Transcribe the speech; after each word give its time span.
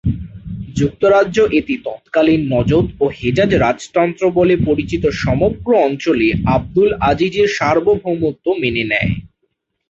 যুক্তরাজ্য 0.75 1.37
এতে 1.59 1.73
তৎকালীন 1.85 2.41
নজদ 2.53 2.85
ও 2.99 3.05
হেজাজ 3.17 3.51
রাজতন্ত্র 3.55 4.23
বলে 4.29 4.55
পরিচিত 4.67 5.03
সমগ্র 5.23 5.69
অঞ্চলে 5.87 6.27
আবদুল 6.55 6.89
আজিজের 7.09 7.47
সার্বভৌমত্ব 7.57 8.45
মেনে 8.61 8.83
নেয়। 8.91 9.11